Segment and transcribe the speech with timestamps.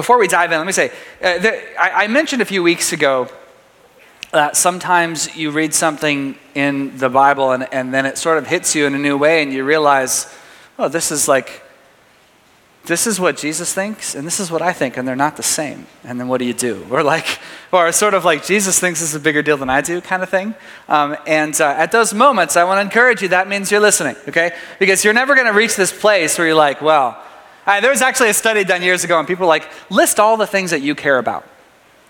[0.00, 0.88] before we dive in, let me say
[1.22, 3.28] uh, the, I, I mentioned a few weeks ago
[4.32, 8.74] that sometimes you read something in the Bible and, and then it sort of hits
[8.74, 10.34] you in a new way and you realize,
[10.78, 11.62] oh, this is like,
[12.86, 15.42] this is what Jesus thinks and this is what I think and they're not the
[15.42, 15.86] same.
[16.02, 16.86] And then what do you do?
[16.90, 17.38] Or like,
[17.70, 20.22] or sort of like Jesus thinks this is a bigger deal than I do kind
[20.22, 20.54] of thing.
[20.88, 24.16] Um, and uh, at those moments, I want to encourage you, that means you're listening,
[24.28, 24.56] okay?
[24.78, 27.22] Because you're never going to reach this place where you're like, well,
[27.66, 30.46] uh, there was actually a study done years ago and people like, list all the
[30.46, 31.46] things that you care about,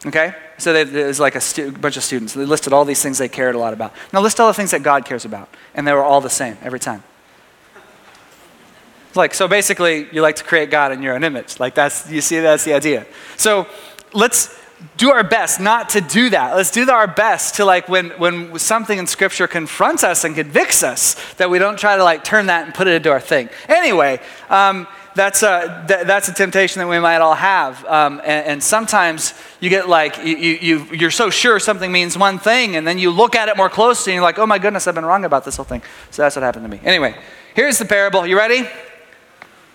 [0.06, 0.34] okay?
[0.58, 2.34] So they, was like a stu- bunch of students.
[2.34, 3.92] They listed all these things they cared a lot about.
[4.12, 5.48] Now list all the things that God cares about.
[5.74, 7.02] And they were all the same every time.
[9.14, 11.58] Like, so basically, you like to create God in your own image.
[11.58, 13.06] Like, that's, you see, that's the idea.
[13.36, 13.66] So
[14.12, 14.56] let's
[14.96, 16.54] do our best not to do that.
[16.54, 20.82] Let's do our best to, like, when, when something in Scripture confronts us and convicts
[20.82, 23.48] us, that we don't try to, like, turn that and put it into our thing.
[23.68, 27.84] Anyway, um, that's a, th- that's a temptation that we might all have.
[27.84, 32.38] Um, and, and, sometimes you get like, you, you, you're so sure something means one
[32.38, 34.86] thing, and then you look at it more closely and you're like, oh my goodness,
[34.86, 35.82] I've been wrong about this whole thing.
[36.10, 36.80] So that's what happened to me.
[36.84, 37.16] Anyway,
[37.54, 38.26] here's the parable.
[38.26, 38.68] You ready?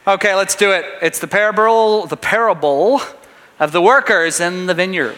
[0.08, 0.86] Okay, let's do it.
[1.02, 3.02] It's the parable, the parable
[3.60, 5.18] of the workers in the vineyard.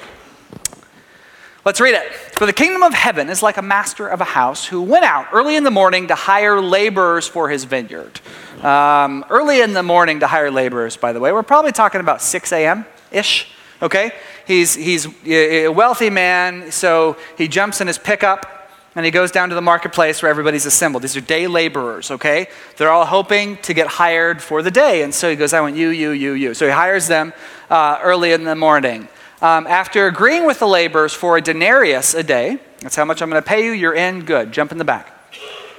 [1.65, 2.09] Let's read it.
[2.37, 5.27] For the kingdom of heaven is like a master of a house who went out
[5.33, 8.21] early in the morning to hire laborers for his vineyard.
[8.63, 11.31] Um, early in the morning to hire laborers, by the way.
[11.31, 12.85] We're probably talking about 6 a.m.
[13.11, 13.51] ish.
[13.81, 14.11] Okay?
[14.47, 19.49] He's, he's a wealthy man, so he jumps in his pickup and he goes down
[19.49, 21.03] to the marketplace where everybody's assembled.
[21.03, 22.47] These are day laborers, okay?
[22.77, 25.03] They're all hoping to get hired for the day.
[25.03, 26.53] And so he goes, I want you, you, you, you.
[26.55, 27.31] So he hires them
[27.69, 29.07] uh, early in the morning.
[29.39, 33.29] Um, after agreeing with the laborers for a denarius a day, that's how much I'm
[33.29, 35.13] going to pay you, you're in, good, jump in the back.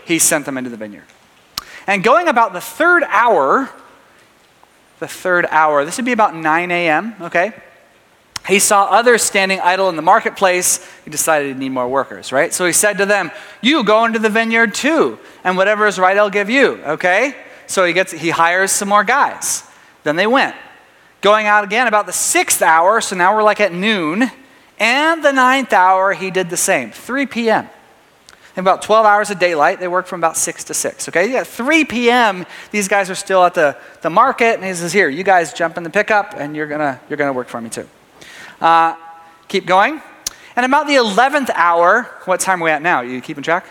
[0.04, 1.06] He sent them into the vineyard.
[1.88, 3.70] And going about the third hour,
[4.98, 7.54] the third hour, this would be about 9 a.m., okay?
[8.46, 10.86] He saw others standing idle in the marketplace.
[11.04, 12.52] He decided he need more workers, right?
[12.52, 13.30] So he said to them,
[13.62, 17.34] You go into the vineyard too, and whatever is right, I'll give you, okay?
[17.66, 19.62] So he, gets, he hires some more guys.
[20.04, 20.56] Then they went.
[21.22, 24.30] Going out again about the sixth hour, so now we're like at noon,
[24.78, 27.68] and the ninth hour, he did the same, 3 p.m.
[28.58, 31.08] About 12 hours of daylight, they work from about 6 to 6.
[31.08, 34.92] Okay, yeah, 3 p.m., these guys are still at the, the market, and he says,
[34.92, 37.70] Here, you guys jump in the pickup, and you're to you're gonna work for me
[37.70, 37.88] too.
[38.60, 38.96] Uh,
[39.46, 40.02] keep going.
[40.56, 42.98] And about the 11th hour, what time are we at now?
[42.98, 43.66] Are You keeping track?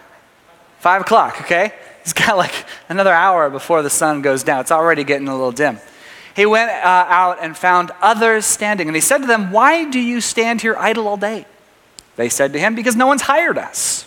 [0.79, 1.73] 5 o'clock, okay?
[2.03, 4.61] He's got like another hour before the sun goes down.
[4.61, 5.79] It's already getting a little dim
[6.37, 8.87] he went uh, out and found others standing.
[8.87, 11.47] And he said to them, Why do you stand here idle all day?
[12.15, 14.06] They said to him, Because no one's hired us.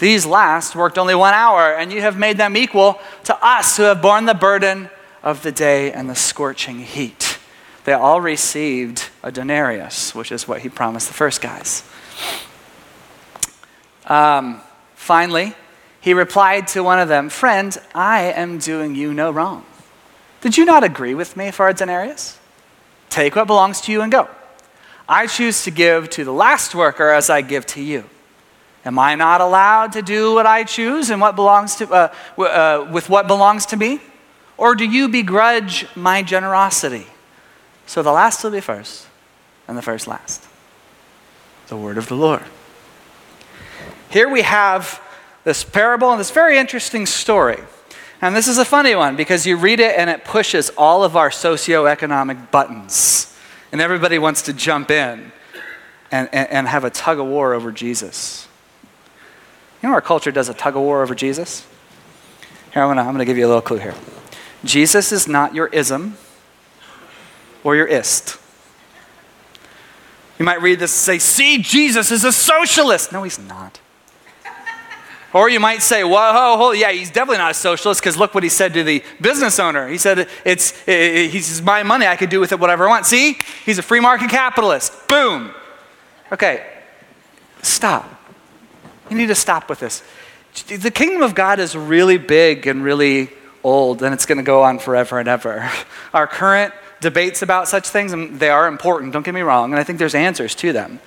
[0.00, 3.82] These last worked only one hour, and you have made them equal to us who
[3.82, 4.88] have borne the burden
[5.22, 7.38] of the day and the scorching heat.
[7.84, 11.84] They all received a denarius, which is what he promised the first guys.
[14.06, 14.62] Um,
[14.94, 15.54] finally,
[16.00, 19.66] he replied to one of them, Friend, I am doing you no wrong.
[20.40, 22.38] Did you not agree with me for a denarius?
[23.10, 24.30] Take what belongs to you and go.
[25.06, 28.08] I choose to give to the last worker as I give to you.
[28.84, 32.88] Am I not allowed to do what I choose and what belongs to, uh, uh,
[32.90, 34.00] with what belongs to me?
[34.56, 37.06] Or do you begrudge my generosity?
[37.86, 39.06] So the last will be first,
[39.68, 40.46] and the first last.
[41.68, 42.42] The word of the Lord.
[44.10, 45.00] Here we have
[45.44, 47.58] this parable and this very interesting story.
[48.22, 51.16] And this is a funny one because you read it and it pushes all of
[51.16, 53.34] our socioeconomic buttons.
[53.72, 55.32] And everybody wants to jump in
[56.10, 58.46] and, and, and have a tug of war over Jesus.
[59.82, 61.66] You know our culture does a tug of war over Jesus?
[62.72, 63.94] Here, I'm going to give you a little clue here.
[64.64, 66.16] Jesus is not your ism
[67.64, 68.38] or your ist.
[70.38, 73.12] You might read this and say, See, Jesus is a socialist.
[73.12, 73.80] No, he's not.
[75.32, 78.42] Or you might say, whoa, whoa, yeah, he's definitely not a socialist because look what
[78.42, 79.86] he said to the business owner.
[79.86, 83.06] He said, it's, it, says, my money, I can do with it whatever I want.
[83.06, 85.06] See, he's a free market capitalist.
[85.06, 85.52] Boom.
[86.32, 86.66] Okay,
[87.62, 88.19] stop.
[89.10, 90.02] You need to stop with this.
[90.68, 93.30] The kingdom of God is really big and really
[93.62, 95.70] old, and it's going to go on forever and ever.
[96.14, 99.80] Our current debates about such things, and they are important, don't get me wrong, and
[99.80, 101.00] I think there's answers to them.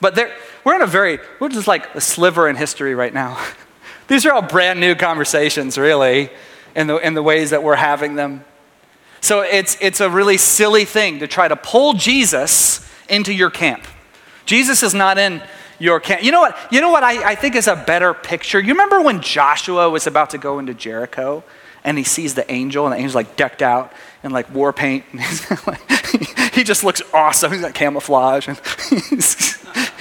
[0.00, 0.18] But
[0.64, 3.44] we're in a very, we're just like a sliver in history right now.
[4.08, 6.30] These are all brand new conversations, really,
[6.74, 8.44] in the, in the ways that we're having them.
[9.20, 13.84] So it's, it's a really silly thing to try to pull Jesus into your camp.
[14.46, 15.42] Jesus is not in
[15.80, 16.22] your camp.
[16.22, 16.56] You know what?
[16.70, 18.60] You know what I, I think is a better picture?
[18.60, 21.42] You remember when Joshua was about to go into Jericho
[21.82, 23.92] and he sees the angel and the angel's like decked out
[24.22, 25.20] in like war paint and
[26.54, 27.50] he just looks awesome.
[27.50, 28.60] He's got camouflage and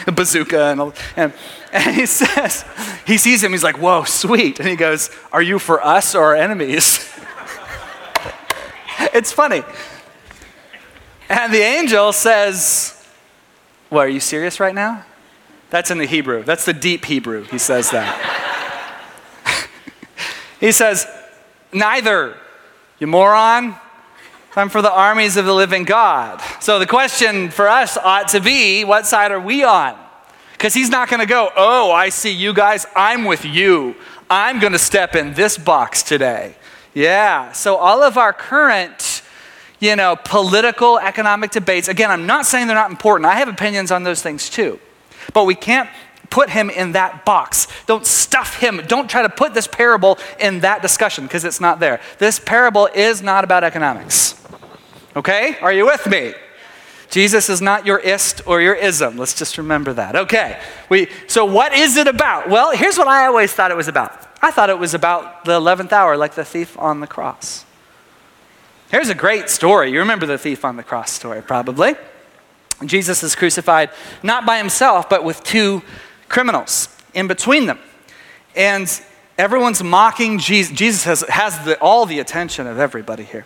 [0.06, 1.34] a bazooka and, and,
[1.72, 2.66] and he says,
[3.08, 4.60] he sees him, he's like, whoa, sweet.
[4.60, 7.10] And he goes, are you for us or our enemies?
[9.14, 9.64] it's funny.
[11.30, 13.06] And the angel says,
[13.90, 15.06] What, are you serious right now?
[15.70, 16.44] That's in the Hebrew.
[16.44, 17.44] That's the deep Hebrew.
[17.44, 18.16] He says that.
[20.60, 21.06] he says,
[21.72, 22.36] Neither,
[22.98, 23.76] you moron.
[24.56, 26.42] I'm for the armies of the living God.
[26.60, 29.98] So the question for us ought to be what side are we on?
[30.54, 32.86] Because he's not going to go, Oh, I see you guys.
[32.96, 33.96] I'm with you.
[34.30, 36.56] I'm going to step in this box today.
[36.94, 37.52] Yeah.
[37.52, 39.22] So all of our current,
[39.80, 43.28] you know, political, economic debates, again, I'm not saying they're not important.
[43.28, 44.80] I have opinions on those things too.
[45.34, 45.90] But we can't
[46.30, 47.68] put him in that box.
[47.86, 48.82] Don't stuff him.
[48.88, 52.02] Don't try to put this parable in that discussion because it's not there.
[52.18, 54.42] This parable is not about economics.
[55.16, 55.58] Okay?
[55.62, 56.34] Are you with me?
[57.10, 59.18] Jesus is not your ist or your ism.
[59.18, 60.16] Let's just remember that.
[60.16, 60.60] Okay.
[60.90, 62.50] We, so, what is it about?
[62.50, 65.60] Well, here's what I always thought it was about I thought it was about the
[65.60, 67.66] 11th hour, like the thief on the cross.
[68.90, 69.92] Here's a great story.
[69.92, 71.96] You remember the thief on the cross story, probably.
[72.86, 73.90] Jesus is crucified
[74.24, 75.82] not by himself, but with two
[76.28, 77.80] criminals in between them.
[78.56, 78.90] And
[79.38, 80.76] everyone's mocking Jesus.
[80.76, 83.46] Jesus has, has the, all the attention of everybody here.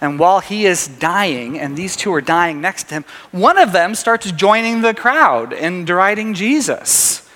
[0.00, 3.72] And while he is dying, and these two are dying next to him, one of
[3.72, 7.26] them starts joining the crowd in deriding Jesus.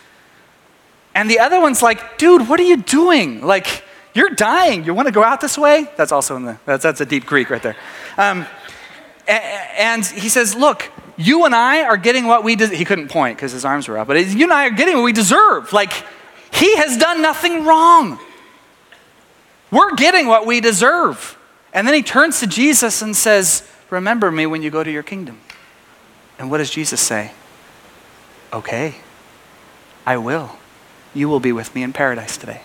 [1.14, 3.40] And the other one's like, dude, what are you doing?
[3.40, 3.82] Like,
[4.14, 4.84] you're dying.
[4.84, 5.88] You want to go out this way?
[5.96, 7.76] That's also in the, that's, that's a deep Greek right there.
[8.18, 8.46] Um,
[9.26, 10.90] and he says, look,
[11.20, 12.74] you and I are getting what we, de-.
[12.74, 15.04] he couldn't point because his arms were up, but you and I are getting what
[15.04, 15.72] we deserve.
[15.72, 15.92] Like,
[16.52, 18.18] he has done nothing wrong.
[19.70, 21.38] We're getting what we deserve.
[21.72, 25.02] And then he turns to Jesus and says, Remember me when you go to your
[25.02, 25.40] kingdom.
[26.38, 27.32] And what does Jesus say?
[28.52, 28.96] Okay,
[30.06, 30.56] I will
[31.14, 32.62] you will be with me in paradise today.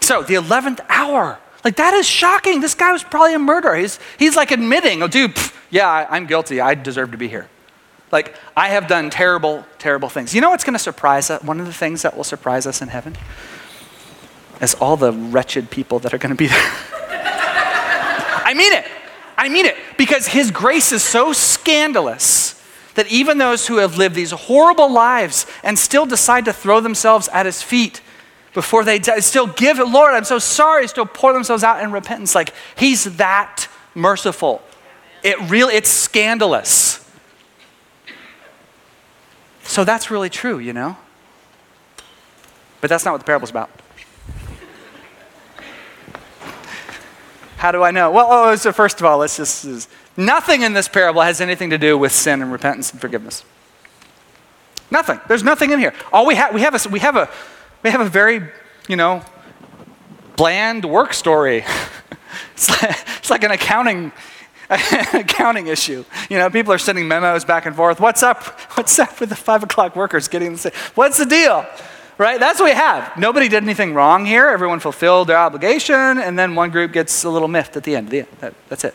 [0.00, 1.38] So, the 11th hour.
[1.64, 2.60] Like, that is shocking.
[2.60, 3.76] This guy was probably a murderer.
[3.76, 6.60] He's, he's like admitting, oh, dude, pff, yeah, I, I'm guilty.
[6.60, 7.48] I deserve to be here.
[8.10, 10.34] Like, I have done terrible, terrible things.
[10.34, 11.42] You know what's going to surprise us?
[11.42, 13.16] One of the things that will surprise us in heaven
[14.60, 16.56] is all the wretched people that are going to be there.
[18.44, 18.86] I mean it.
[19.36, 19.76] I mean it.
[19.96, 22.54] Because his grace is so scandalous
[22.94, 27.28] that even those who have lived these horrible lives and still decide to throw themselves
[27.28, 28.00] at his feet
[28.54, 31.92] before they die, still give it, Lord, I'm so sorry, still pour themselves out in
[31.92, 32.34] repentance.
[32.34, 34.62] Like he's that merciful.
[35.22, 37.04] It really, it's scandalous.
[39.62, 40.96] So that's really true, you know?
[42.80, 43.70] But that's not what the parable's about.
[47.56, 48.10] How do I know?
[48.10, 51.78] Well, oh, so first of all, let's just, Nothing in this parable has anything to
[51.78, 53.44] do with sin and repentance and forgiveness.
[54.90, 55.20] Nothing.
[55.28, 55.94] There's nothing in here.
[56.12, 57.30] All we have, we have a, we have a,
[57.82, 58.42] we have a very,
[58.88, 59.22] you know,
[60.36, 61.64] bland work story.
[62.52, 64.12] it's, like, it's like an accounting,
[64.70, 66.04] accounting issue.
[66.28, 68.00] You know, people are sending memos back and forth.
[68.00, 68.44] What's up?
[68.76, 70.72] What's up with the five o'clock workers getting the same?
[70.94, 71.66] What's the deal?
[72.16, 72.40] Right?
[72.40, 73.16] That's what we have.
[73.16, 74.48] Nobody did anything wrong here.
[74.48, 78.08] Everyone fulfilled their obligation, and then one group gets a little miffed at the end.
[78.08, 78.94] That, that's it.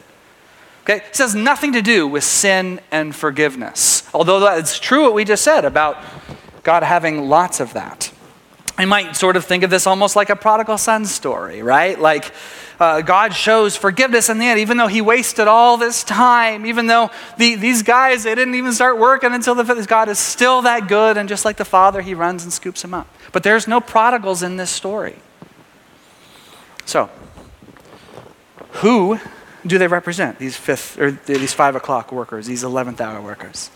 [0.84, 1.04] Okay?
[1.08, 4.04] This has nothing to do with sin and forgiveness.
[4.14, 6.04] Although that's true what we just said about
[6.64, 8.13] God having lots of that.
[8.78, 12.00] I might sort of think of this almost like a prodigal son story, right?
[12.00, 12.32] Like
[12.80, 16.88] uh, God shows forgiveness in the end, even though he wasted all this time, even
[16.88, 19.88] though the, these guys, they didn't even start working until the fifth.
[19.88, 22.94] God is still that good, and just like the father, he runs and scoops him
[22.96, 23.08] up.
[23.32, 25.18] But there's no prodigals in this story.
[26.86, 27.10] So,
[28.82, 29.20] who
[29.66, 33.70] do they represent, these fifth or these five o'clock workers, these 11th hour workers?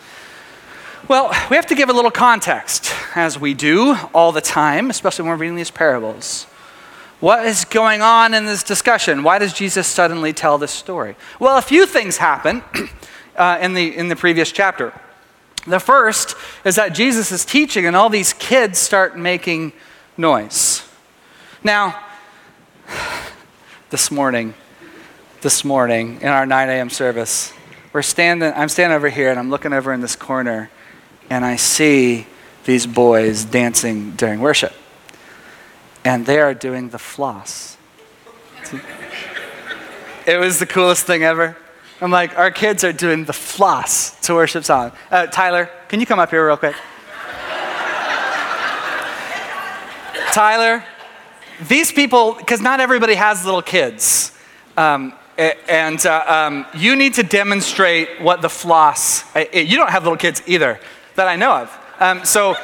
[1.07, 5.23] Well, we have to give a little context, as we do all the time, especially
[5.23, 6.43] when we're reading these parables.
[7.21, 9.23] What is going on in this discussion?
[9.23, 11.15] Why does Jesus suddenly tell this story?
[11.39, 12.61] Well, a few things happen
[13.37, 14.91] uh, in, the, in the previous chapter.
[15.65, 16.35] The first
[16.65, 19.71] is that Jesus is teaching, and all these kids start making
[20.17, 20.85] noise.
[21.63, 22.03] Now,
[23.91, 24.55] this morning,
[25.39, 26.89] this morning in our 9 a.m.
[26.89, 27.53] service.
[27.93, 30.69] We're standing, I'm standing over here and I'm looking over in this corner
[31.29, 32.27] and I see
[32.65, 34.73] these boys dancing during worship.
[36.03, 37.77] And they are doing the floss.
[40.27, 41.57] it was the coolest thing ever.
[41.99, 44.91] I'm like, our kids are doing the floss to worship song.
[45.09, 46.75] Uh, Tyler, can you come up here real quick?
[50.31, 50.83] Tyler,
[51.67, 54.31] these people, because not everybody has little kids.
[54.75, 60.03] Um, and uh, um, you need to demonstrate what the floss, uh, you don't have
[60.03, 60.79] little kids either
[61.17, 61.79] that I know of.
[61.99, 62.55] Um, so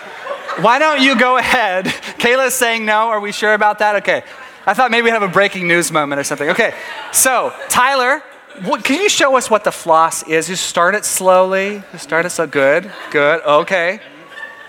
[0.62, 1.86] why don't you go ahead?
[2.18, 3.10] Kayla's saying no.
[3.10, 3.98] Are we sure about that?
[3.98, 4.24] Okay.
[4.66, 6.50] I thought maybe we'd have a breaking news moment or something.
[6.50, 6.74] Okay.
[7.12, 8.24] So, Tyler,
[8.64, 10.50] what, can you show us what the floss is?
[10.50, 11.84] You start it slowly.
[11.92, 12.90] You start it so good.
[13.12, 13.42] Good.
[13.44, 14.00] Okay.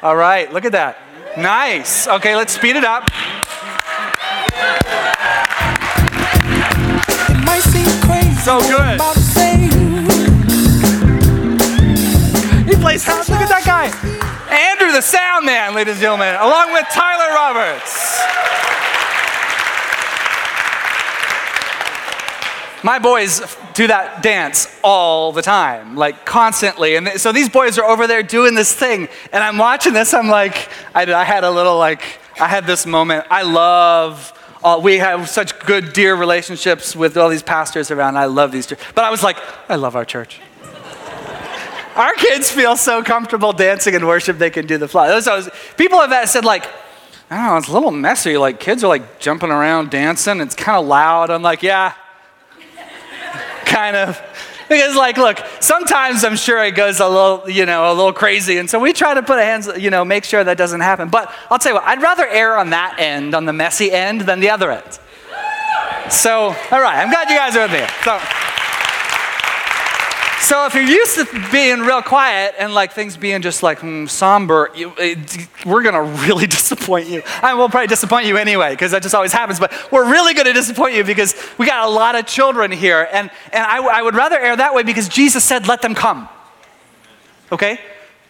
[0.02, 0.52] All right.
[0.52, 0.98] Look at that.
[1.38, 2.08] Nice.
[2.08, 3.08] Okay, let's speed it up.
[8.44, 9.00] So good.
[12.68, 13.30] He plays house.
[13.30, 14.54] Look at that guy.
[14.54, 18.22] Andrew the sound man, ladies and gentlemen, along with Tyler Roberts.
[22.82, 23.40] My boys
[23.72, 26.96] do that dance all the time, like constantly.
[26.96, 29.08] And so these boys are over there doing this thing.
[29.32, 30.12] And I'm watching this.
[30.12, 32.02] I'm like, I, I had a little, like,
[32.38, 33.24] I had this moment.
[33.30, 38.18] I love, uh, we have such good, dear relationships with all these pastors around.
[38.18, 38.66] I love these.
[38.66, 39.38] But I was like,
[39.70, 40.40] I love our church.
[41.96, 45.20] Our kids feel so comfortable dancing in worship, they can do the fly.
[45.20, 46.66] So people have said, like,
[47.30, 48.36] I don't know, it's a little messy.
[48.36, 50.40] Like, kids are like jumping around, dancing.
[50.40, 51.30] It's kind of loud.
[51.30, 51.94] I'm like, yeah,
[53.64, 54.20] kind of.
[54.68, 58.56] Because, like, look, sometimes I'm sure it goes a little, you know, a little crazy.
[58.56, 61.10] And so we try to put a hands, you know, make sure that doesn't happen.
[61.10, 64.22] But I'll tell you what, I'd rather err on that end, on the messy end,
[64.22, 64.98] than the other end.
[66.10, 67.86] So, all right, I'm glad you guys are with me.
[68.04, 68.18] So,
[70.44, 74.08] so if you're used to being real quiet and like things being just like mm,
[74.08, 77.22] somber, you, it, we're gonna really disappoint you.
[77.42, 79.58] I will probably disappoint you anyway because that just always happens.
[79.58, 83.30] But we're really gonna disappoint you because we got a lot of children here, and
[83.52, 86.28] and I, I would rather err that way because Jesus said, "Let them come."
[87.50, 87.80] Okay,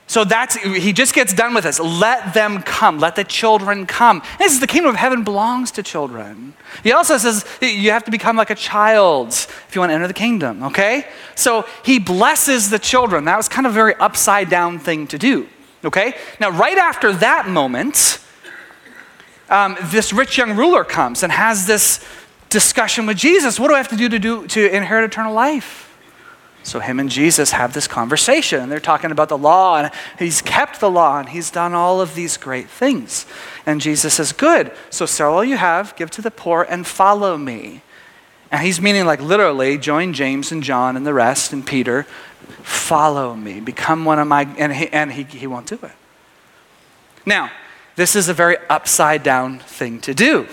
[0.06, 1.80] so that's, he just gets done with this.
[1.80, 2.98] Let them come.
[2.98, 4.22] Let the children come.
[4.38, 6.54] This is the kingdom of heaven belongs to children.
[6.82, 10.06] He also says you have to become like a child if you want to enter
[10.06, 11.06] the kingdom, okay?
[11.34, 13.24] So he blesses the children.
[13.24, 15.48] That was kind of a very upside down thing to do,
[15.84, 16.14] okay?
[16.38, 18.18] Now, right after that moment,
[19.48, 22.04] um, this rich young ruler comes and has this
[22.50, 23.58] discussion with Jesus.
[23.58, 25.93] What do I have to do to, do to inherit eternal life?
[26.64, 30.40] So him and Jesus have this conversation, and they're talking about the law, and he's
[30.40, 33.26] kept the law, and he's done all of these great things.
[33.66, 37.36] And Jesus says, Good, so sell all you have, give to the poor, and follow
[37.36, 37.82] me.
[38.50, 42.04] And he's meaning, like, literally, join James and John and the rest, and Peter,
[42.62, 45.92] follow me, become one of my, and he, and he, he won't do it.
[47.26, 47.50] Now,
[47.96, 50.48] this is a very upside down thing to do.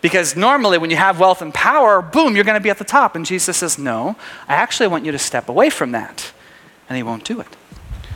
[0.00, 2.84] Because normally, when you have wealth and power, boom, you're going to be at the
[2.84, 3.16] top.
[3.16, 4.16] And Jesus says, No,
[4.48, 6.32] I actually want you to step away from that.
[6.88, 7.48] And he won't do it.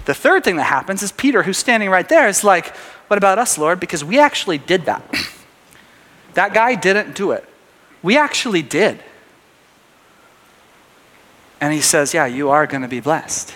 [0.06, 2.74] The third thing that happens is Peter, who's standing right there, is like,
[3.08, 3.80] What about us, Lord?
[3.80, 5.02] Because we actually did that.
[6.34, 7.46] that guy didn't do it.
[8.02, 9.02] We actually did.
[11.60, 13.52] And he says, Yeah, you are going to be blessed.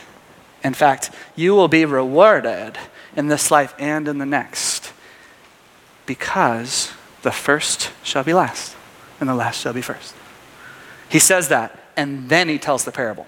[0.62, 2.76] In fact, you will be rewarded
[3.16, 4.92] in this life and in the next
[6.04, 8.76] because the first shall be last,
[9.20, 10.14] and the last shall be first.
[11.08, 13.26] He says that, and then he tells the parable.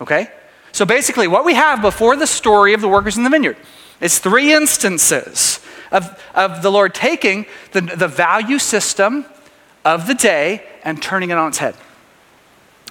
[0.00, 0.28] Okay?
[0.72, 3.56] So basically, what we have before the story of the workers in the vineyard
[4.00, 9.24] is three instances of, of the Lord taking the, the value system
[9.84, 11.74] of the day and turning it on its head.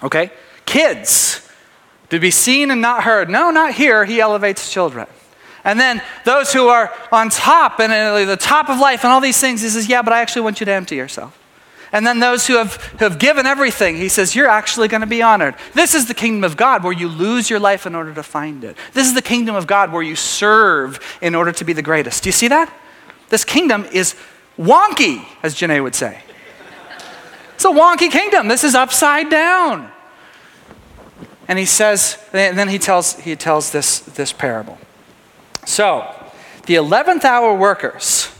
[0.04, 0.32] Okay?
[0.66, 1.48] Kids,
[2.10, 3.30] to be seen and not heard.
[3.30, 4.06] No, not here.
[4.06, 5.08] He elevates children.
[5.68, 9.20] And then those who are on top and uh, the top of life and all
[9.20, 11.38] these things, he says, Yeah, but I actually want you to empty yourself.
[11.92, 15.08] And then those who have, who have given everything, he says, You're actually going to
[15.08, 15.56] be honored.
[15.74, 18.64] This is the kingdom of God where you lose your life in order to find
[18.64, 18.78] it.
[18.94, 22.24] This is the kingdom of God where you serve in order to be the greatest.
[22.24, 22.74] Do you see that?
[23.28, 24.16] This kingdom is
[24.58, 26.22] wonky, as Janae would say.
[27.56, 28.48] It's a wonky kingdom.
[28.48, 29.92] This is upside down.
[31.50, 34.78] And he says, and then he tells, he tells this, this parable.
[35.68, 36.16] So,
[36.66, 38.32] the 11th hour workers,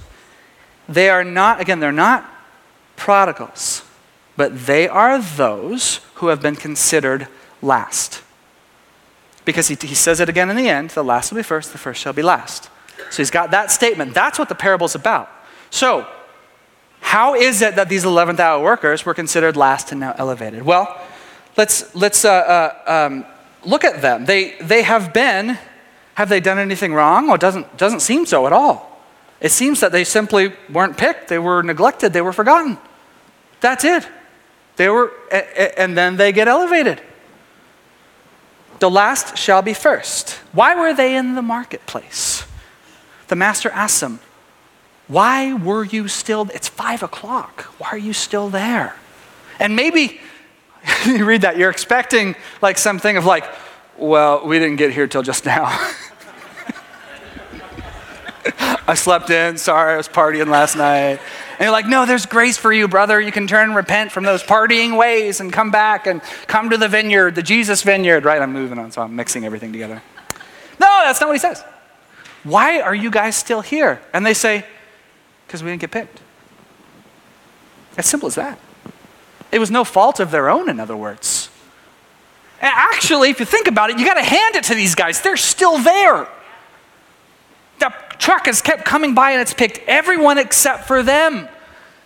[0.88, 2.26] they are not, again, they're not
[2.96, 3.84] prodigals,
[4.38, 7.28] but they are those who have been considered
[7.62, 8.24] last.
[9.44, 11.78] Because he, he says it again in the end the last will be first, the
[11.78, 12.70] first shall be last.
[13.12, 14.14] So he's got that statement.
[14.14, 15.30] That's what the parable's about.
[15.70, 16.08] So,
[17.02, 20.64] how is it that these 11th hour workers were considered last and now elevated?
[20.64, 20.98] Well,
[21.58, 23.26] let's, let's uh, uh, um,
[23.66, 24.24] look at them.
[24.24, 25.58] They, they have been,
[26.18, 27.28] have they done anything wrong?
[27.28, 29.04] Well, it doesn't, doesn't seem so at all.
[29.40, 32.80] It seems that they simply weren't picked, they were neglected, they were forgotten.
[33.62, 34.08] That's it.
[34.78, 35.12] They were,
[35.78, 37.04] and then they get elevated.
[38.80, 40.32] The last shall be first.
[40.54, 42.48] Why were they in the marketplace?
[43.28, 44.20] The master asks them,
[45.08, 46.50] Why were you still?
[46.52, 47.66] It's five o'clock.
[47.78, 48.96] Why are you still there?
[49.60, 50.20] And maybe
[51.06, 53.46] you read that, you're expecting like something of like,
[54.00, 55.92] Well, we didn't get here till just now.
[58.88, 61.20] I slept in, sorry, I was partying last night.
[61.52, 63.20] And you're like, no, there's grace for you, brother.
[63.20, 66.78] You can turn and repent from those partying ways and come back and come to
[66.78, 68.42] the vineyard, the Jesus vineyard, right?
[68.42, 70.02] I'm moving on, so I'm mixing everything together.
[70.80, 71.64] No, that's not what he says.
[72.44, 74.02] Why are you guys still here?
[74.14, 74.66] And they say,
[75.46, 76.22] because we didn't get picked.
[77.98, 78.60] As simple as that.
[79.52, 81.50] It was no fault of their own, in other words.
[82.62, 85.22] And actually, if you think about it, you got to hand it to these guys.
[85.22, 86.28] They're still there.
[88.20, 91.48] Truck has kept coming by and it's picked everyone except for them.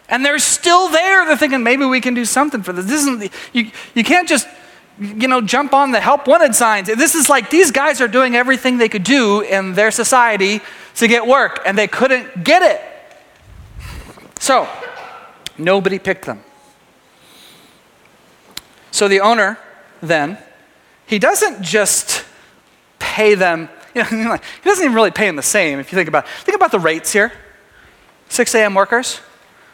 [0.10, 1.26] And they're still there.
[1.26, 2.86] They're thinking, maybe we can do something for this.
[2.86, 4.48] this isn't, you, you can't just,
[5.00, 6.88] you know, jump on the help wanted signs.
[6.88, 10.60] This is like these guys are doing everything they could do in their society
[10.96, 12.82] to get work, and they couldn't get it.
[14.40, 14.68] So,
[15.58, 16.44] nobody picked them.
[18.92, 19.58] So the owner
[20.02, 20.38] then,
[21.06, 22.26] he doesn't just
[23.00, 26.08] pay them you know, he doesn't even really pay them the same if you think
[26.08, 27.32] about think about the rates here.
[28.30, 28.74] 6 a.m.
[28.74, 29.20] workers.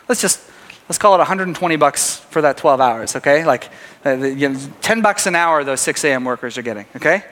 [0.10, 0.42] Let's just
[0.90, 3.46] let's call it 120 bucks for that 12 hours, okay?
[3.46, 3.70] Like
[4.06, 6.24] uh, you know, 10 bucks an hour those 6 a.m.
[6.24, 7.24] workers are getting, okay?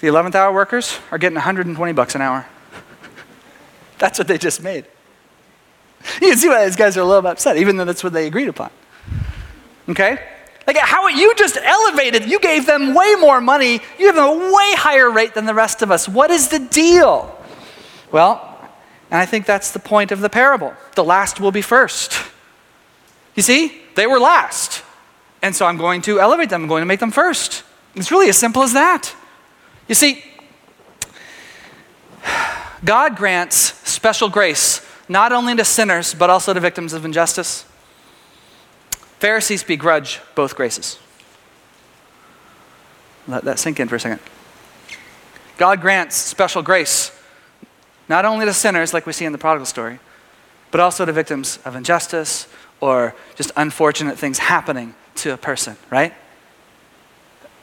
[0.00, 2.46] The 11th hour workers are getting 120 bucks an hour.
[3.98, 4.86] that's what they just made.
[6.22, 8.26] You can see why these guys are a little upset, even though that's what they
[8.26, 8.70] agreed upon.
[9.88, 10.18] Okay?
[10.70, 14.52] Like how you just elevated, you gave them way more money, you gave them a
[14.54, 16.08] way higher rate than the rest of us.
[16.08, 17.36] What is the deal?
[18.12, 18.56] Well,
[19.10, 20.72] and I think that's the point of the parable.
[20.94, 22.22] The last will be first.
[23.34, 24.84] You see, they were last.
[25.42, 27.64] And so I'm going to elevate them, I'm going to make them first.
[27.96, 29.12] It's really as simple as that.
[29.88, 30.22] You see,
[32.84, 33.56] God grants
[33.90, 37.64] special grace not only to sinners, but also to victims of injustice.
[39.20, 40.98] Pharisees begrudge both graces.
[43.28, 44.20] Let that sink in for a second.
[45.58, 47.12] God grants special grace
[48.08, 50.00] not only to sinners, like we see in the prodigal story,
[50.70, 52.48] but also to victims of injustice
[52.80, 56.14] or just unfortunate things happening to a person, right?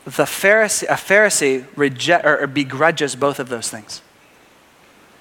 [0.05, 4.01] The Pharisee, a Pharisee reject, or begrudges both of those things.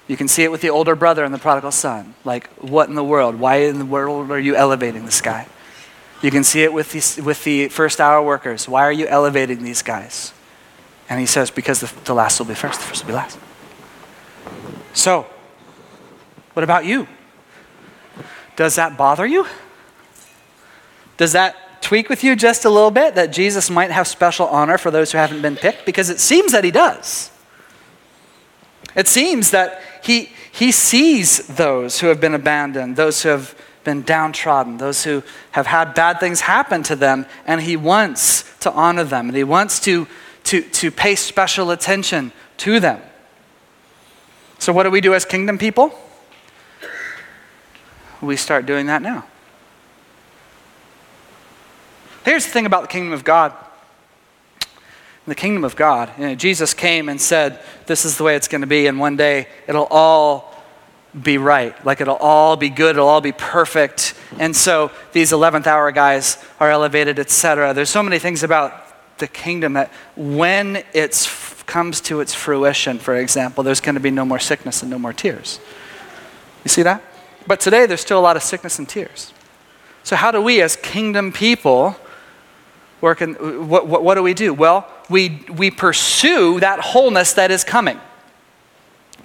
[0.07, 2.13] You can see it with the older brother and the prodigal son.
[2.23, 3.35] Like, what in the world?
[3.35, 5.47] Why in the world are you elevating this guy?
[6.21, 8.67] You can see it with the, with the first hour workers.
[8.67, 10.33] Why are you elevating these guys?
[11.09, 13.37] And he says, because the, the last will be first, the first will be last.
[14.93, 15.27] So,
[16.53, 17.07] what about you?
[18.55, 19.45] Does that bother you?
[21.17, 24.77] Does that tweak with you just a little bit that Jesus might have special honor
[24.77, 25.85] for those who haven't been picked?
[25.85, 27.31] Because it seems that he does.
[28.95, 33.55] It seems that he, he sees those who have been abandoned, those who have
[33.87, 38.71] been downtrodden, those who have had bad things happen to them, and He wants to
[38.71, 40.05] honor them, and He wants to,
[40.43, 43.01] to, to pay special attention to them.
[44.59, 45.97] So, what do we do as kingdom people?
[48.21, 49.25] We start doing that now.
[52.25, 53.53] Here's the thing about the kingdom of God.
[54.61, 58.35] In the kingdom of God, you know, Jesus came and said, This is the way
[58.35, 60.56] it's going to be, and one day it'll all
[61.21, 61.73] be right.
[61.85, 64.13] Like it'll all be good, it'll all be perfect.
[64.39, 67.73] And so these 11th hour guys are elevated, etc.
[67.73, 68.83] There's so many things about
[69.17, 71.29] the kingdom that when it
[71.65, 74.99] comes to its fruition, for example, there's going to be no more sickness and no
[74.99, 75.59] more tears.
[76.63, 77.01] You see that?
[77.45, 79.33] But today there's still a lot of sickness and tears.
[80.03, 81.97] So, how do we as kingdom people
[83.01, 83.33] work in,
[83.67, 84.53] what, what, what do we do?
[84.53, 87.99] Well, we, we pursue that wholeness that is coming.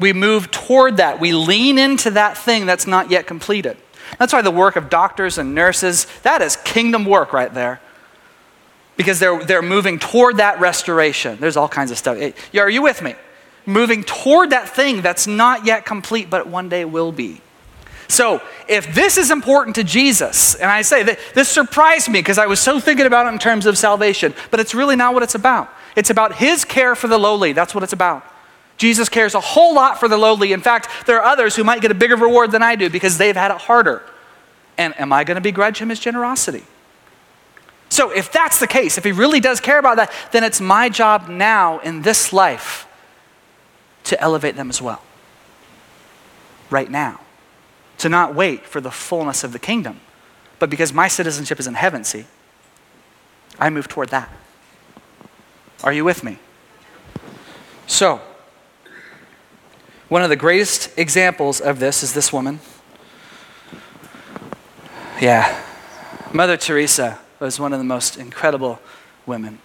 [0.00, 1.20] We move toward that.
[1.20, 3.76] We lean into that thing that's not yet completed.
[4.18, 7.80] That's why the work of doctors and nurses, that is kingdom work right there.
[8.96, 11.38] Because they're, they're moving toward that restoration.
[11.40, 12.18] There's all kinds of stuff.
[12.54, 13.14] Are you with me?
[13.64, 17.40] Moving toward that thing that's not yet complete, but one day will be.
[18.08, 22.36] So, if this is important to Jesus, and I say that this surprised me because
[22.36, 25.22] I was so thinking about it in terms of salvation, but it's really not what
[25.22, 25.70] it's about.
[25.96, 27.54] It's about His care for the lowly.
[27.54, 28.26] That's what it's about.
[28.76, 30.52] Jesus cares a whole lot for the lowly.
[30.52, 33.18] In fact, there are others who might get a bigger reward than I do because
[33.18, 34.02] they've had it harder.
[34.78, 36.64] And am I going to begrudge him his generosity?
[37.88, 40.88] So, if that's the case, if he really does care about that, then it's my
[40.88, 42.86] job now in this life
[44.04, 45.02] to elevate them as well.
[46.70, 47.20] Right now.
[47.98, 50.00] To not wait for the fullness of the kingdom,
[50.58, 52.24] but because my citizenship is in heaven, see,
[53.58, 54.30] I move toward that.
[55.84, 56.38] Are you with me?
[57.86, 58.20] So,
[60.12, 62.60] one of the greatest examples of this is this woman.
[65.22, 65.58] Yeah,
[66.34, 68.78] Mother Teresa was one of the most incredible
[69.24, 69.58] women.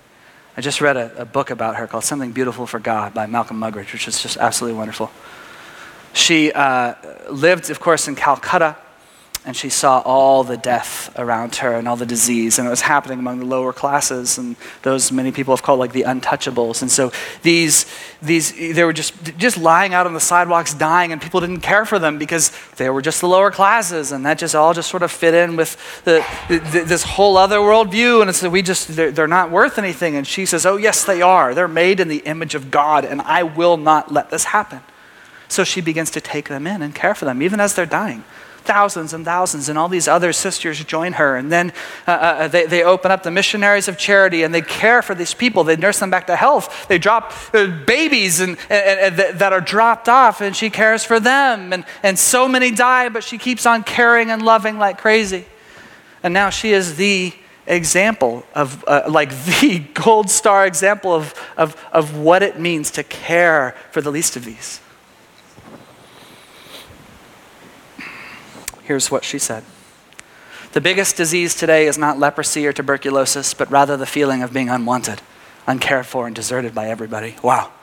[0.56, 3.60] I just read a, a, book about her called Something Beautiful for God by Malcolm
[3.60, 5.12] Muggeridge, which is just absolutely wonderful.
[6.14, 6.94] She uh,
[7.30, 8.78] lived, of course, in Calcutta
[9.48, 12.82] and she saw all the death around her and all the disease, and it was
[12.82, 16.82] happening among the lower classes and those many people have called like the untouchables.
[16.82, 17.86] And so these,
[18.22, 21.86] these they were just, just lying out on the sidewalks dying, and people didn't care
[21.86, 25.02] for them because they were just the lower classes, and that just all just sort
[25.02, 28.20] of fit in with the, the, this whole other worldview.
[28.20, 30.18] And it's that we just, they're, they're not worth anything.
[30.18, 31.56] And she says, Oh, yes, they are.
[31.56, 34.82] They're made in the image of God, and I will not let this happen.
[35.48, 38.26] So she begins to take them in and care for them, even as they're dying
[38.68, 41.36] thousands and thousands, and all these other sisters join her.
[41.36, 41.72] And then
[42.06, 45.16] uh, uh, uh, they, they open up the missionaries of charity and they care for
[45.16, 45.64] these people.
[45.64, 46.88] They nurse them back to health.
[46.88, 51.20] They drop uh, babies and, and, and, that are dropped off, and she cares for
[51.20, 51.74] them.
[51.74, 55.46] And, and so many die, but she keeps on caring and loving like crazy.
[56.22, 57.34] And now she is the
[57.66, 59.30] example of, uh, like
[59.62, 64.36] the gold star example of, of, of what it means to care for the least
[64.36, 64.82] of these.
[68.88, 69.66] Here's what she said
[70.72, 74.70] The biggest disease today is not leprosy or tuberculosis, but rather the feeling of being
[74.70, 75.22] unwanted,
[75.68, 77.36] uncared for, and deserted by everybody.
[77.44, 77.74] Wow.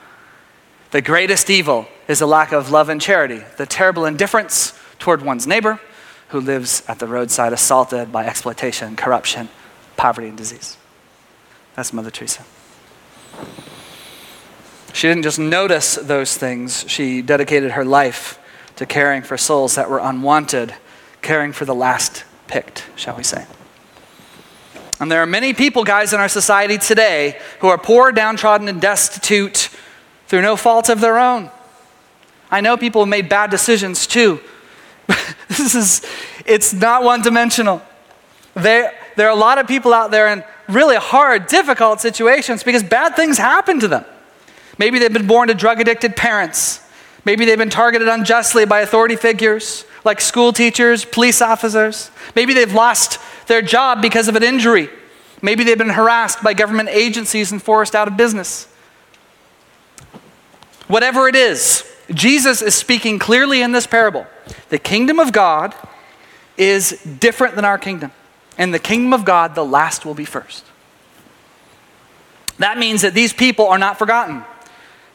[0.92, 5.46] The greatest evil is a lack of love and charity, the terrible indifference toward one's
[5.46, 5.78] neighbor
[6.28, 9.50] who lives at the roadside assaulted by exploitation, corruption,
[9.98, 10.78] poverty, and disease.
[11.76, 12.44] That's Mother Teresa.
[14.94, 18.38] She didn't just notice those things, she dedicated her life
[18.76, 20.74] to caring for souls that were unwanted
[21.24, 23.46] caring for the last picked, shall we say.
[25.00, 28.80] And there are many people, guys, in our society today who are poor, downtrodden, and
[28.80, 29.70] destitute
[30.28, 31.50] through no fault of their own.
[32.50, 34.40] I know people have made bad decisions too.
[35.48, 36.06] this is,
[36.46, 37.82] it's not one dimensional.
[38.54, 42.82] There, there are a lot of people out there in really hard, difficult situations because
[42.82, 44.04] bad things happen to them.
[44.78, 46.83] Maybe they've been born to drug addicted parents.
[47.24, 52.10] Maybe they've been targeted unjustly by authority figures like school teachers, police officers.
[52.36, 54.90] Maybe they've lost their job because of an injury.
[55.40, 58.68] Maybe they've been harassed by government agencies and forced out of business.
[60.86, 64.26] Whatever it is, Jesus is speaking clearly in this parable.
[64.68, 65.74] The kingdom of God
[66.58, 68.12] is different than our kingdom.
[68.58, 70.64] And the kingdom of God, the last will be first.
[72.58, 74.44] That means that these people are not forgotten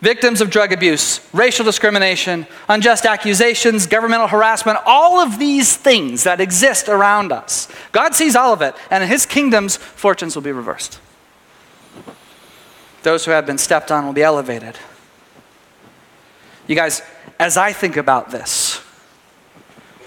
[0.02, 6.40] victims of drug abuse, racial discrimination, unjust accusations, governmental harassment, all of these things that
[6.40, 7.68] exist around us.
[7.92, 11.00] God sees all of it, and in His kingdom's fortunes will be reversed.
[13.04, 14.78] Those who have been stepped on will be elevated.
[16.68, 17.02] You guys,
[17.40, 18.82] as I think about this,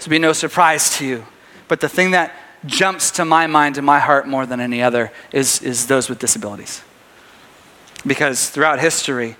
[0.01, 1.25] will be no surprise to you,
[1.67, 2.33] but the thing that
[2.65, 6.19] jumps to my mind and my heart more than any other is, is those with
[6.19, 6.81] disabilities.
[8.05, 9.37] Because throughout history,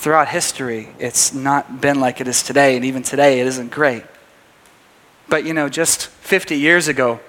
[0.00, 4.02] throughout history, it's not been like it is today, and even today, it isn't great.
[5.28, 7.20] But you know, just 50 years ago,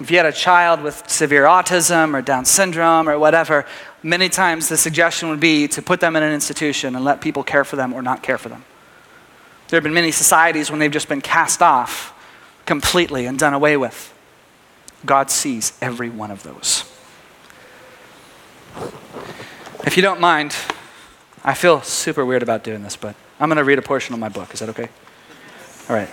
[0.00, 3.64] if you had a child with severe autism or Down syndrome or whatever,
[4.02, 7.44] many times the suggestion would be to put them in an institution and let people
[7.44, 8.64] care for them or not care for them.
[9.68, 12.12] There have been many societies when they've just been cast off
[12.66, 14.12] completely and done away with.
[15.06, 16.84] God sees every one of those.
[19.86, 20.56] If you don't mind,
[21.48, 24.18] I feel super weird about doing this, but I'm going to read a portion of
[24.18, 24.52] my book.
[24.52, 24.88] Is that okay?
[25.88, 26.08] All right.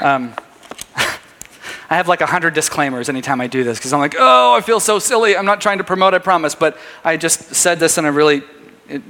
[0.00, 0.34] Um,
[0.96, 4.60] I have like a hundred disclaimers anytime I do this because I'm like, oh, I
[4.60, 5.36] feel so silly.
[5.36, 8.42] I'm not trying to promote, I promise, but I just said this in a really.
[8.88, 9.02] It,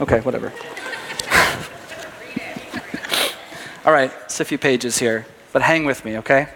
[0.00, 0.48] okay, whatever.
[3.86, 6.48] All right, it's a few pages here, but hang with me, okay?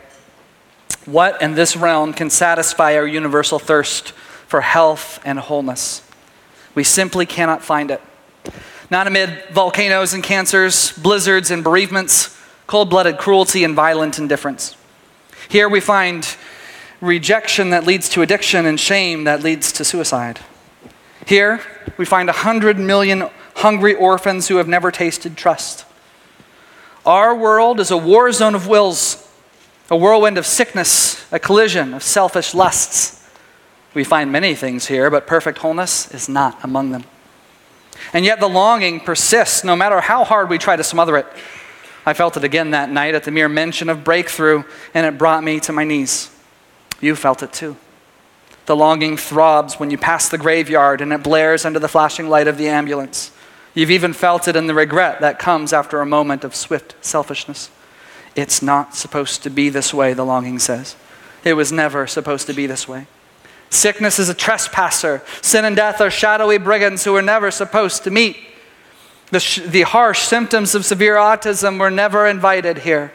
[1.05, 6.06] What in this realm can satisfy our universal thirst for health and wholeness?
[6.77, 8.01] We simply cannot find it.
[8.89, 14.77] Not amid volcanoes and cancers, blizzards and bereavements, cold blooded cruelty and violent indifference.
[15.49, 16.37] Here we find
[17.01, 20.39] rejection that leads to addiction and shame that leads to suicide.
[21.27, 21.61] Here
[21.97, 25.85] we find 100 million hungry orphans who have never tasted trust.
[27.05, 29.29] Our world is a war zone of wills,
[29.91, 33.26] a whirlwind of sickness a collision of selfish lusts.
[33.97, 37.05] We find many things here, but perfect wholeness is not among them.
[38.13, 41.27] And yet the longing persists no matter how hard we try to smother it.
[42.05, 45.43] I felt it again that night at the mere mention of breakthrough, and it brought
[45.43, 46.31] me to my knees.
[47.01, 47.79] You felt it too.
[48.67, 52.49] The longing throbs when you pass the graveyard and it blares under the flashing light
[52.49, 53.31] of the ambulance.
[53.73, 57.71] You've even felt it in the regret that comes after a moment of swift selfishness.
[58.35, 60.97] It's not supposed to be this way, the longing says.
[61.45, 63.07] It was never supposed to be this way.
[63.77, 65.23] Sickness is a trespasser.
[65.43, 68.39] Sin and death are shadowy brigands who were never supposed to meet.
[69.31, 73.13] The, sh- the harsh symptoms of severe autism were never invited here.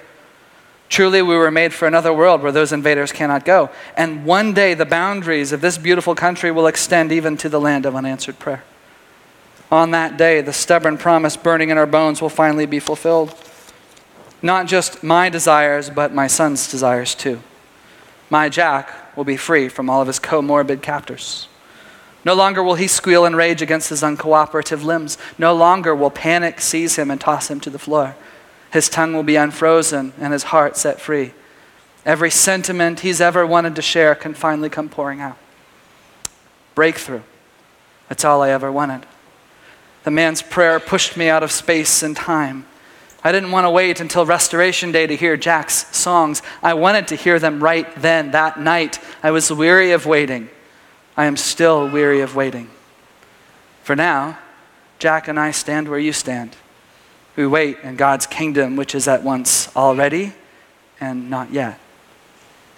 [0.88, 3.70] Truly, we were made for another world where those invaders cannot go.
[3.98, 7.86] And one day, the boundaries of this beautiful country will extend even to the land
[7.86, 8.64] of unanswered prayer.
[9.72, 13.34] On that day, the stubborn promise burning in our bones will finally be fulfilled.
[14.42, 17.42] Not just my desires, but my son's desires too.
[18.30, 21.48] My Jack will be free from all of his comorbid captors.
[22.24, 25.18] No longer will he squeal and rage against his uncooperative limbs.
[25.38, 28.16] No longer will panic seize him and toss him to the floor.
[28.72, 31.34] His tongue will be unfrozen and his heart set free.
[32.06, 35.38] Every sentiment he's ever wanted to share can finally come pouring out.
[36.76, 37.22] Breakthrough.
[38.08, 39.06] That's all I ever wanted.
[40.04, 42.66] The man's prayer pushed me out of space and time.
[43.24, 46.42] I didn't want to wait until Restoration Day to hear Jack's songs.
[46.64, 49.00] I wanted to hear them right then, that night.
[49.22, 50.50] I was weary of waiting.
[51.16, 52.70] I am still weary of waiting.
[53.84, 54.40] For now,
[54.98, 56.56] Jack and I stand where you stand.
[57.36, 60.34] We wait in God's kingdom, which is at once already
[61.00, 61.80] and not yet.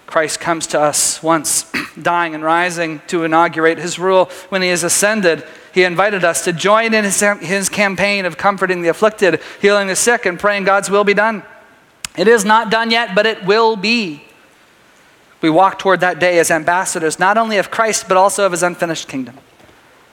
[0.06, 4.26] Christ comes to us once, dying and rising to inaugurate his rule.
[4.50, 8.82] When he is ascended, he invited us to join in his, his campaign of comforting
[8.82, 11.42] the afflicted, healing the sick, and praying God's will be done.
[12.16, 14.22] It is not done yet, but it will be.
[15.40, 18.62] We walk toward that day as ambassadors, not only of Christ, but also of his
[18.62, 19.36] unfinished kingdom.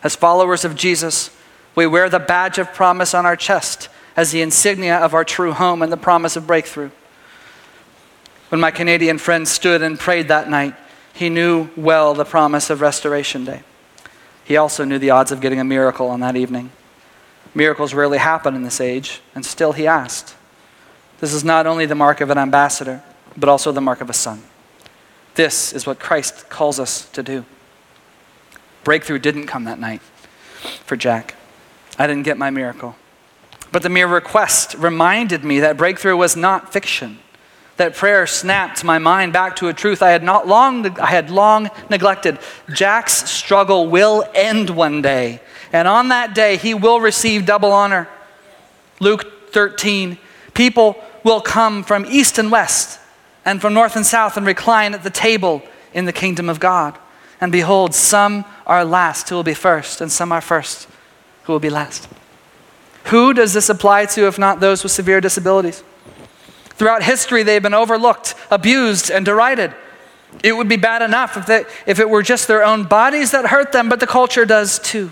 [0.04, 1.30] As followers of Jesus,
[1.76, 5.52] we wear the badge of promise on our chest as the insignia of our true
[5.52, 6.90] home and the promise of breakthrough.
[8.50, 10.74] When my Canadian friend stood and prayed that night,
[11.14, 13.62] he knew well the promise of Restoration Day.
[14.44, 16.72] He also knew the odds of getting a miracle on that evening.
[17.54, 20.36] Miracles rarely happen in this age, and still he asked.
[21.20, 23.04] This is not only the mark of an ambassador,
[23.38, 24.44] but also the mark of a son.
[25.36, 27.46] This is what Christ calls us to do.
[28.84, 30.02] Breakthrough didn't come that night
[30.86, 31.36] for Jack.
[31.98, 32.96] I didn't get my miracle.
[33.72, 37.20] But the mere request reminded me that breakthrough was not fiction.
[37.82, 41.32] That prayer snapped my mind back to a truth I had not long I had
[41.32, 42.38] long neglected.
[42.72, 45.42] Jack's struggle will end one day,
[45.74, 48.08] and on that day he will receive double honor.
[49.00, 50.20] Luke 13,
[50.54, 53.00] people will come from east and west
[53.46, 56.96] and from north and south and recline at the table in the kingdom of God.
[57.42, 60.88] And behold, some are last who will be first, and some are first
[61.46, 62.08] who will be last.
[63.06, 65.84] Who does this apply to if not those with severe disabilities?
[66.82, 69.72] Throughout history, they've been overlooked, abused, and derided.
[70.44, 73.46] It would be bad enough if, they, if it were just their own bodies that
[73.46, 75.12] hurt them, but the culture does too.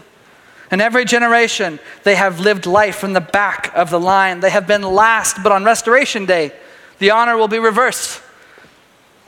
[0.72, 4.40] In every generation, they have lived life from the back of the line.
[4.40, 6.54] They have been last, but on Restoration Day,
[6.98, 8.20] the honor will be reversed.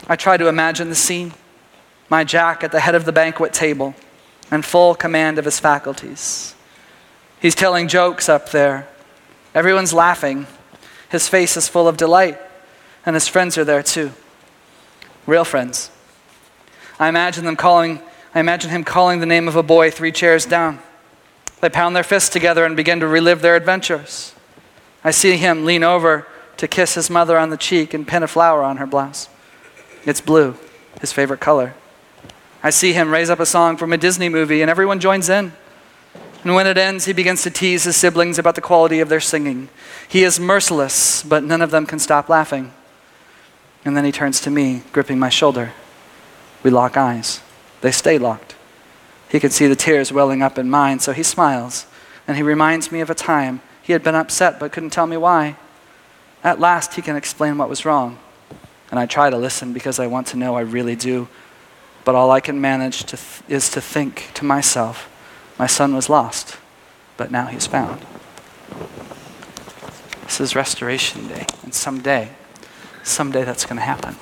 [0.07, 1.33] I try to imagine the scene
[2.09, 3.93] my Jack at the head of the banquet table
[4.51, 6.55] in full command of his faculties.
[7.39, 8.87] He's telling jokes up there.
[9.53, 10.47] Everyone's laughing.
[11.11, 12.39] His face is full of delight,
[13.05, 14.11] and his friends are there too.
[15.27, 15.91] Real friends.
[16.99, 18.01] I imagine them calling,
[18.33, 20.79] I imagine him calling the name of a boy three chairs down.
[21.59, 24.33] They pound their fists together and begin to relive their adventures.
[25.03, 28.27] I see him lean over to kiss his mother on the cheek and pin a
[28.27, 29.27] flower on her blouse.
[30.05, 30.55] It's blue,
[31.01, 31.73] his favorite color.
[32.63, 35.51] I see him raise up a song from a Disney movie, and everyone joins in.
[36.43, 39.19] And when it ends, he begins to tease his siblings about the quality of their
[39.19, 39.69] singing.
[40.07, 42.73] He is merciless, but none of them can stop laughing.
[43.85, 45.73] And then he turns to me, gripping my shoulder.
[46.63, 47.41] We lock eyes.
[47.81, 48.55] They stay locked.
[49.29, 51.85] He can see the tears welling up in mine, so he smiles,
[52.27, 55.17] and he reminds me of a time he had been upset but couldn't tell me
[55.17, 55.57] why.
[56.43, 58.17] At last, he can explain what was wrong.
[58.89, 61.27] And I try to listen because I want to know I really do.
[62.03, 65.07] But all I can manage to th- is to think to myself,
[65.61, 66.57] my son was lost,
[67.17, 68.03] but now he's found.
[70.23, 72.31] This is Restoration Day, and someday,
[73.03, 74.15] someday that's going to happen.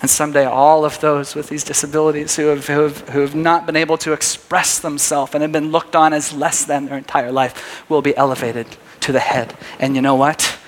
[0.00, 3.66] And someday, all of those with these disabilities who have, who, have, who have not
[3.66, 7.30] been able to express themselves and have been looked on as less than their entire
[7.30, 9.54] life will be elevated to the head.
[9.78, 10.58] And you know what?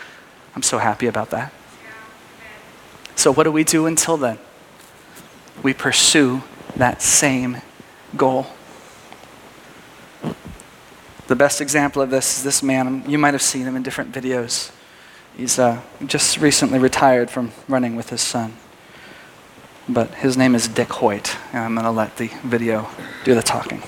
[0.55, 1.55] I'm so happy about that.
[3.17, 4.39] So, what do we do until then?
[5.63, 6.43] we pursue
[6.77, 7.63] that same
[8.17, 8.47] goal.
[11.31, 13.05] The best example of this is this man.
[13.07, 14.73] You might have seen him in different videos.
[15.37, 18.57] He's uh, just recently retired from running with his son.
[19.89, 22.91] But his name is Dick Hoyt, and I'm going to let the video
[23.23, 23.81] do the talking.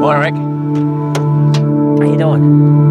[0.00, 0.34] Morning, Rick.
[2.00, 2.83] How you doing?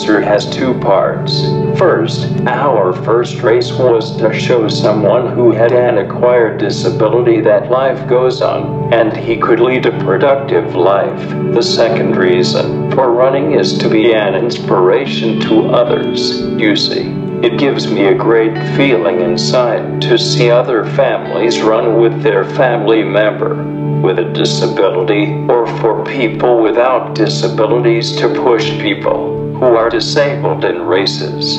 [0.00, 1.42] Has two parts.
[1.78, 8.08] First, our first race was to show someone who had an acquired disability that life
[8.08, 11.20] goes on, and he could lead a productive life.
[11.54, 16.40] The second reason for running is to be an inspiration to others.
[16.58, 17.10] You see,
[17.42, 23.02] it gives me a great feeling inside to see other families run with their family
[23.02, 23.54] member
[24.00, 30.80] with a disability or for people without disabilities to push people who are disabled in
[30.80, 31.58] races.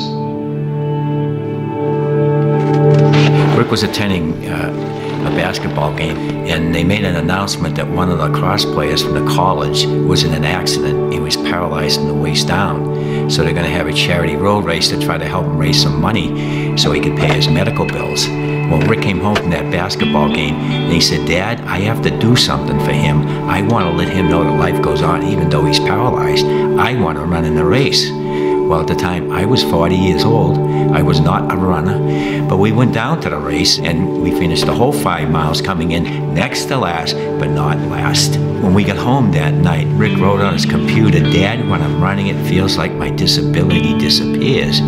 [3.56, 8.18] Rick was attending uh, a basketball game, and they made an announcement that one of
[8.18, 11.14] the cross players from the college was in an accident.
[11.14, 13.30] He was paralyzed from the waist down.
[13.30, 15.80] So they're going to have a charity road race to try to help him raise
[15.80, 18.26] some money so he could pay his medical bills.
[18.72, 22.10] Well, Rick came home from that basketball game and he said, Dad, I have to
[22.10, 23.28] do something for him.
[23.50, 26.46] I want to let him know that life goes on even though he's paralyzed.
[26.46, 28.10] I want to run in the race.
[28.10, 30.58] Well, at the time, I was 40 years old.
[30.94, 34.66] I was not a runner, but we went down to the race and we finished
[34.66, 38.38] the whole five miles coming in next to last, but not last.
[38.38, 42.28] When we got home that night, Rick wrote on his computer, Dad, when I'm running,
[42.28, 44.80] it feels like my disability disappears,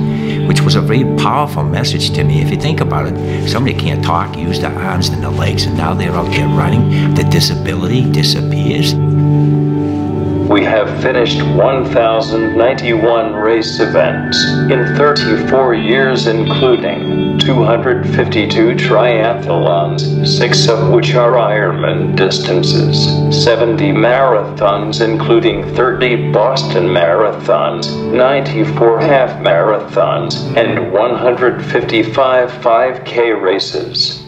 [0.48, 2.42] which was a very powerful message to me.
[2.42, 5.78] If you think about it, somebody can't talk, use their arms and their legs, and
[5.78, 7.14] now they're out there running.
[7.16, 8.94] The disability disappears.
[10.54, 14.38] We have finished 1,091 race events
[14.70, 23.08] in 34 years, including 252 triathlons, six of which are Ironman distances,
[23.44, 34.23] 70 marathons, including 30 Boston marathons, 94 half marathons, and 155 5K races.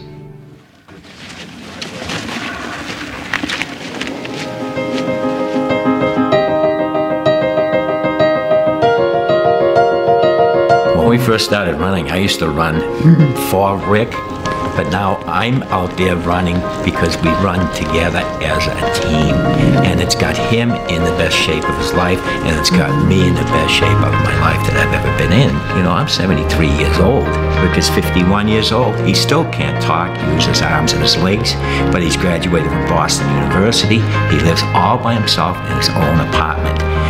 [11.26, 12.78] First started running, I used to run
[13.50, 14.12] for Rick,
[14.78, 19.34] but now I'm out there running because we run together as a team.
[19.82, 23.08] And it's got him in the best shape of his life, and it's got mm-hmm.
[23.08, 25.50] me in the best shape of my life that I've ever been in.
[25.76, 27.26] You know, I'm 73 years old.
[27.58, 28.94] Rick is 51 years old.
[29.00, 31.54] He still can't talk, use his arms and his legs,
[31.90, 33.98] but he's graduated from Boston University.
[34.30, 37.05] He lives all by himself in his own apartment.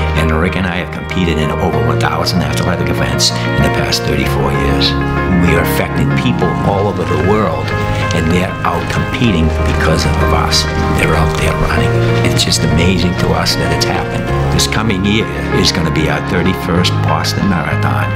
[0.46, 2.02] And and I have competed in over 1,000
[2.38, 4.94] athletic events in the past 34 years.
[5.42, 7.66] We are affecting people all over the world,
[8.14, 10.62] and they're out competing because of us.
[10.98, 11.90] They're out there running.
[12.26, 14.22] It's just amazing to us that it's happened.
[14.54, 15.26] This coming year
[15.58, 18.06] is going to be our 31st Boston Marathon,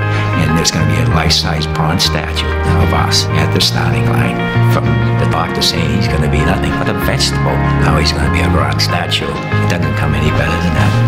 [0.43, 2.51] and there's going to be a life-size bronze statue
[2.83, 4.39] of us at the starting line.
[4.71, 4.87] From
[5.19, 8.35] the doctor saying he's going to be nothing but a vegetable, now he's going to
[8.35, 9.31] be a bronze statue.
[9.31, 11.00] It doesn't come any better than that.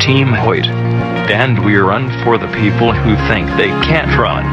[0.00, 4.44] Team Hoyt, and we run for the people who think they can't run.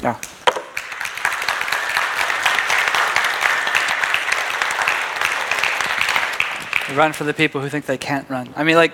[0.00, 0.16] Yeah.
[6.88, 8.54] We run for the people who think they can't run.
[8.54, 8.92] I mean, like,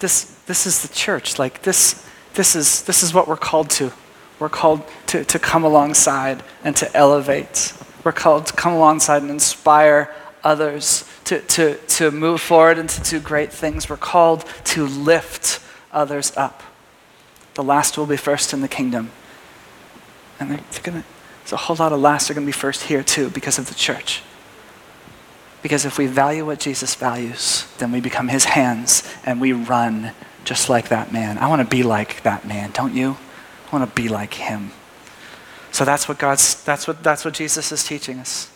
[0.00, 1.38] this, this is the church.
[1.38, 3.92] Like, this, this, is, this is what we're called to.
[4.40, 7.72] We're called to, to come alongside and to elevate.
[8.06, 13.02] We're called to come alongside and inspire others to, to, to move forward and to
[13.02, 13.90] do great things.
[13.90, 16.62] We're called to lift others up.
[17.54, 19.10] The last will be first in the kingdom.
[20.38, 21.04] And they're, gonna,
[21.40, 23.66] there's a whole lot of last are going to be first here too because of
[23.66, 24.22] the church.
[25.60, 30.12] Because if we value what Jesus values, then we become his hands and we run
[30.44, 31.38] just like that man.
[31.38, 33.16] I want to be like that man, don't you?
[33.66, 34.70] I want to be like him.
[35.76, 38.50] So that's what God's that's what that's what Jesus is teaching us.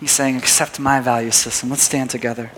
[0.00, 1.70] He's saying, accept my value system.
[1.70, 2.50] Let's stand together.